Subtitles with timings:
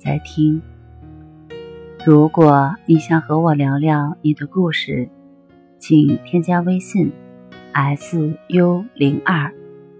[0.00, 0.62] 在听。
[2.06, 5.10] 如果你想和我聊聊你的故事，
[5.78, 7.12] 请添加微信
[7.72, 9.52] s u 零二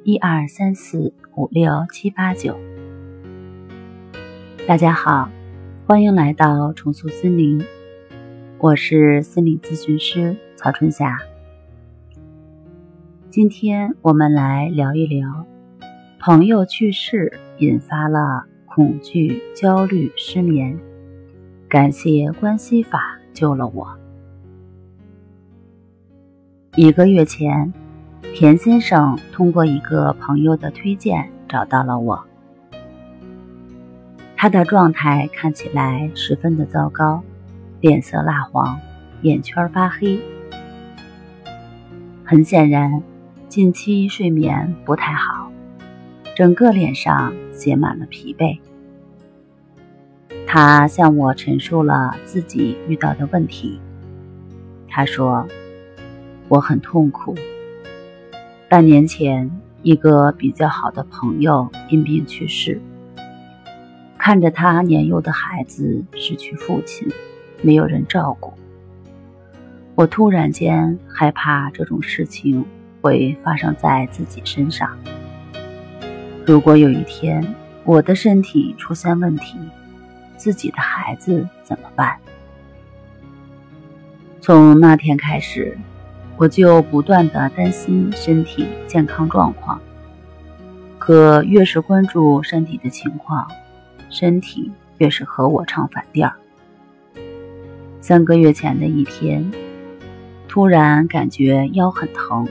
[0.02, 2.59] 一二三四五六七八九。
[4.66, 5.29] 大家好，
[5.87, 7.62] 欢迎来到重塑森林，
[8.59, 11.19] 我是心理咨询师曹春霞。
[13.29, 15.45] 今天我们来聊一聊，
[16.19, 18.46] 朋友去世引发了。
[18.80, 20.75] 恐惧、焦虑、失眠，
[21.69, 23.87] 感谢关系法救了我。
[26.77, 27.74] 一个月前，
[28.32, 32.24] 田先生通过一个朋友的推荐找到了我。
[34.35, 37.23] 他的状态看起来十分的糟糕，
[37.82, 38.80] 脸色蜡黄，
[39.21, 40.19] 眼圈发黑。
[42.24, 43.02] 很显然，
[43.47, 45.52] 近期睡眠不太好。
[46.35, 48.59] 整个脸上写满了疲惫。
[50.46, 53.80] 他向我陈述了自己遇到的问题。
[54.88, 55.47] 他说
[56.49, 57.37] ：“我很痛苦。
[58.69, 59.51] 半年前，
[59.82, 62.80] 一个比较好的朋友因病去世，
[64.19, 67.09] 看着他年幼的孩子失去父亲，
[67.62, 68.53] 没有人照顾。
[69.94, 72.65] 我突然间害怕这种事情
[73.00, 74.91] 会发生在自己身上。”
[76.44, 77.54] 如果有一天
[77.84, 79.56] 我的身体出现问题，
[80.41, 82.16] 自己的孩子怎么办？
[84.41, 85.77] 从那天开始，
[86.38, 89.78] 我就不断的担心身体健康状况。
[90.98, 93.47] 可越是关注身体的情况，
[94.09, 96.32] 身体越是和我唱反调。
[98.00, 99.53] 三个月前的一天，
[100.48, 102.48] 突然感觉腰很疼，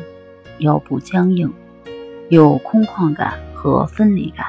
[0.60, 1.52] 腰部僵硬，
[2.30, 3.34] 有空旷感。
[3.62, 4.46] 和分离感，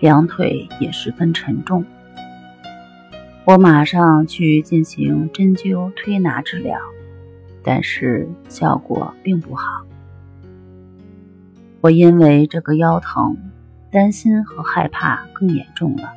[0.00, 1.84] 两腿也十分沉重。
[3.48, 6.78] 我马上去进行针灸推拿治疗，
[7.64, 9.86] 但是效果并不好。
[11.80, 13.38] 我因为这个腰疼，
[13.90, 16.12] 担心和害怕更严重了，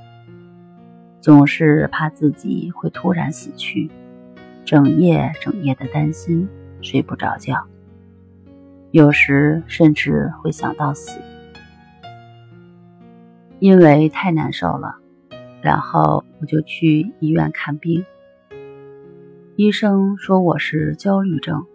[1.22, 3.90] 总是怕自己会突然死去，
[4.66, 6.50] 整夜整夜的担心，
[6.82, 7.66] 睡不着觉，
[8.92, 11.18] 有时甚至会想到死。
[13.60, 14.98] 因为太难受了，
[15.62, 18.06] 然后我就去医院看病。
[19.56, 21.66] 医生说我是焦虑症，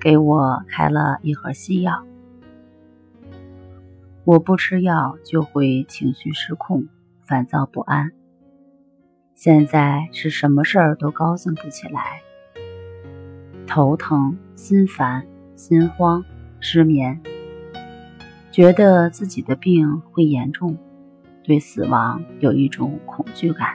[0.00, 2.04] 给我开了一盒西药。
[4.24, 6.86] 我不吃药就会情绪失控、
[7.22, 8.12] 烦躁不安。
[9.34, 12.22] 现在是什么事儿都高兴不起来，
[13.66, 16.24] 头疼、心烦、心慌、
[16.60, 17.20] 失眠，
[18.50, 20.76] 觉得自己的病会严重。
[21.44, 23.74] 对死亡有一种恐惧感，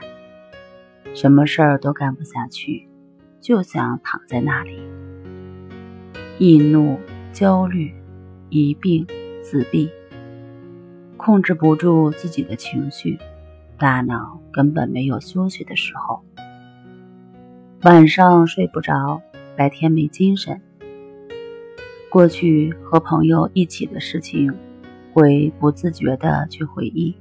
[1.14, 2.88] 什么事儿都干不下去，
[3.40, 4.80] 就想躺在那里。
[6.38, 6.98] 易怒、
[7.32, 7.92] 焦虑、
[8.48, 9.06] 疑病、
[9.42, 9.90] 自闭，
[11.16, 13.18] 控制不住自己的情绪，
[13.76, 16.22] 大脑根本没有休息的时候。
[17.82, 19.20] 晚上睡不着，
[19.56, 20.60] 白天没精神。
[22.10, 24.52] 过去和朋友一起的事情，
[25.12, 27.14] 会不自觉的去回忆。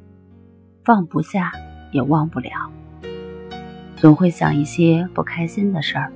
[0.87, 1.51] 放不下，
[1.91, 2.49] 也忘不了，
[3.97, 6.13] 总会想一些不开心的事儿。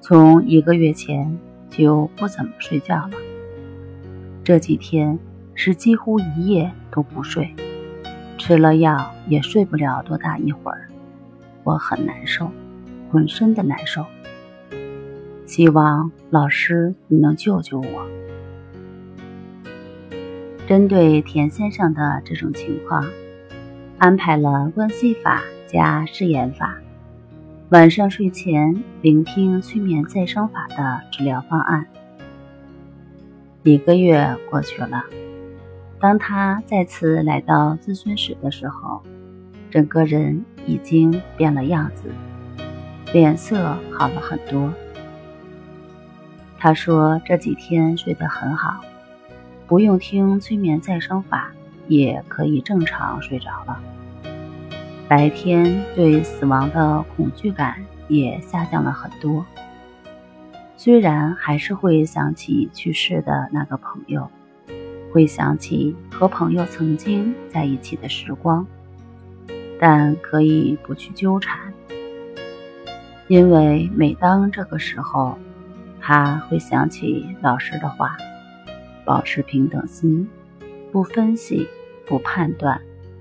[0.00, 1.38] 从一个月前
[1.68, 3.10] 就不怎么睡觉了，
[4.42, 5.18] 这几天
[5.54, 7.54] 是几乎一夜都不睡，
[8.38, 10.88] 吃了药也睡不了多大一会儿，
[11.62, 12.50] 我很难受，
[13.10, 14.06] 浑身的难受。
[15.44, 18.06] 希望老师你能救救我。
[20.66, 23.04] 针对田先生的这种情况。
[24.00, 26.78] 安排了关系法加誓言法，
[27.68, 31.86] 晚上睡前聆听催眠再生法的治疗方案。
[33.62, 35.04] 一个月过去了，
[36.00, 39.02] 当他再次来到咨询室的时候，
[39.70, 42.04] 整个人已经变了样子，
[43.12, 44.72] 脸色好了很多。
[46.56, 48.80] 他说这几天睡得很好，
[49.66, 51.52] 不用听催眠再生法。
[51.90, 53.82] 也可以正常睡着了。
[55.08, 59.44] 白天对死亡的恐惧感也下降了很多。
[60.76, 64.30] 虽然还是会想起去世的那个朋友，
[65.12, 68.64] 会想起和朋友曾经在一起的时光，
[69.80, 71.74] 但可以不去纠缠，
[73.26, 75.36] 因为每当这个时候，
[76.00, 78.16] 他会想起老师的话：
[79.04, 80.26] 保持平等心，
[80.92, 81.68] 不分析，
[82.10, 82.80] 不判断，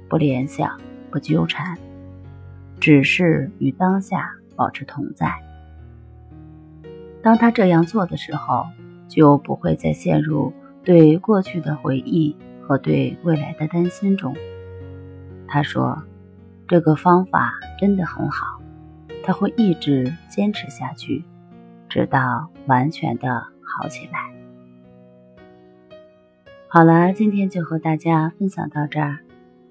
[0.09, 0.81] 不联想，
[1.11, 1.77] 不纠缠，
[2.79, 5.31] 只是与当下保持同在。
[7.21, 8.65] 当他这样做的时候，
[9.07, 10.51] 就不会再陷入
[10.83, 14.35] 对过去的回忆和对未来的担心中。
[15.47, 16.01] 他说
[16.67, 18.59] ：“这个方法真的很好，
[19.23, 21.23] 他会一直坚持下去，
[21.87, 24.33] 直到完全的好起来。”
[26.71, 29.17] 好了，今天就和大家分享到这儿，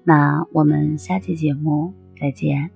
[0.03, 2.71] 那我们下期节目再见。